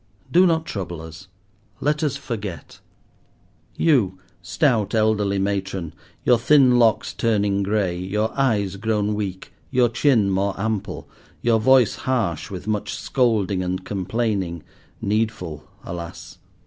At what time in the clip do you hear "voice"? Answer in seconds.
11.59-11.93